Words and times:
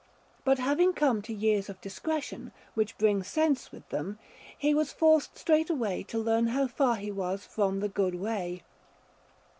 But 0.43 0.57
having 0.57 0.93
come 0.93 1.21
to 1.21 1.31
years 1.31 1.69
of 1.69 1.79
discretion, 1.79 2.51
which 2.73 2.97
bring 2.97 3.21
sense 3.21 3.71
with 3.71 3.87
them, 3.89 4.17
he 4.57 4.73
was 4.73 4.91
forced 4.91 5.37
straightway 5.37 6.01
to 6.01 6.17
learn 6.17 6.47
how 6.47 6.65
far 6.65 6.95
he 6.95 7.11
was 7.11 7.45
from 7.45 7.81
the 7.81 7.87
good 7.87 8.15
way. 8.15 8.63